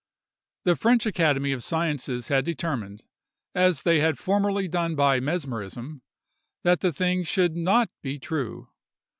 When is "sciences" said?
1.63-2.29